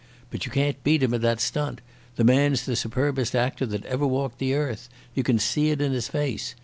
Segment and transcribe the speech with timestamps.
[0.31, 1.79] But you can't beat him at that stunt.
[2.15, 4.89] The man's the superbest actor that ever walked the earth.
[5.13, 6.55] You can see it in his face.